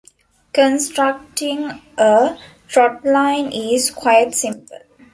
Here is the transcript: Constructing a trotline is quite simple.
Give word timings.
Constructing 0.51 1.79
a 1.95 2.35
trotline 2.67 3.51
is 3.55 3.91
quite 3.91 4.33
simple. 4.33 4.79